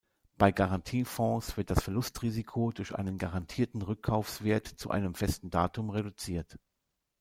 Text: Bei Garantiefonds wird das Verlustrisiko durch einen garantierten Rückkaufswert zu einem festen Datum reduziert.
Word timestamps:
Bei 0.39 0.51
Garantiefonds 0.51 1.57
wird 1.57 1.69
das 1.69 1.83
Verlustrisiko 1.83 2.71
durch 2.71 2.95
einen 2.95 3.19
garantierten 3.19 3.83
Rückkaufswert 3.83 4.65
zu 4.65 4.89
einem 4.89 5.13
festen 5.13 5.51
Datum 5.51 5.91
reduziert. 5.91 6.57